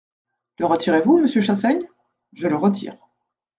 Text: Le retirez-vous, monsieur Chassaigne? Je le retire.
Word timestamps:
Le 0.57 0.65
retirez-vous, 0.65 1.19
monsieur 1.19 1.41
Chassaigne? 1.41 1.87
Je 2.33 2.47
le 2.47 2.55
retire. 2.57 2.97